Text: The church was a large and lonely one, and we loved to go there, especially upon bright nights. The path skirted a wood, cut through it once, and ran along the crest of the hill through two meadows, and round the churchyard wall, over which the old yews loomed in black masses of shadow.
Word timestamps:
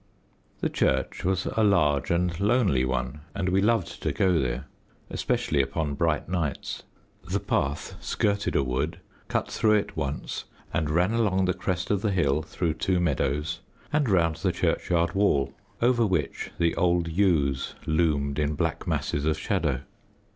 The 0.61 0.69
church 0.71 1.23
was 1.23 1.45
a 1.45 1.63
large 1.63 2.09
and 2.09 2.39
lonely 2.39 2.83
one, 2.83 3.21
and 3.35 3.49
we 3.49 3.61
loved 3.61 4.01
to 4.01 4.11
go 4.11 4.39
there, 4.39 4.65
especially 5.11 5.61
upon 5.61 5.93
bright 5.93 6.27
nights. 6.27 6.81
The 7.29 7.39
path 7.39 7.95
skirted 7.99 8.55
a 8.55 8.63
wood, 8.63 8.99
cut 9.27 9.51
through 9.51 9.73
it 9.75 9.95
once, 9.95 10.45
and 10.73 10.89
ran 10.89 11.13
along 11.13 11.45
the 11.45 11.53
crest 11.53 11.91
of 11.91 12.01
the 12.01 12.09
hill 12.09 12.41
through 12.41 12.73
two 12.73 12.99
meadows, 12.99 13.59
and 13.93 14.09
round 14.09 14.37
the 14.37 14.51
churchyard 14.51 15.13
wall, 15.13 15.53
over 15.83 16.03
which 16.07 16.49
the 16.57 16.73
old 16.73 17.07
yews 17.07 17.75
loomed 17.85 18.39
in 18.39 18.55
black 18.55 18.87
masses 18.87 19.23
of 19.23 19.37
shadow. 19.37 19.81